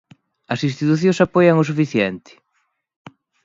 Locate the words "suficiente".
1.69-2.31